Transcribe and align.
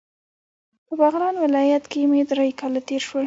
په 0.85 0.93
بغلان 1.01 1.35
ولایت 1.45 1.83
کې 1.91 2.01
مې 2.11 2.21
درې 2.29 2.49
کاله 2.59 2.81
تیر 2.87 3.01
شول. 3.07 3.19